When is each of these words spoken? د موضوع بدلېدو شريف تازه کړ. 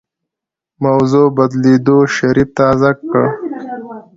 د 0.75 0.75
موضوع 0.85 1.25
بدلېدو 1.37 1.97
شريف 2.15 2.49
تازه 2.57 2.91
کړ. 3.09 3.25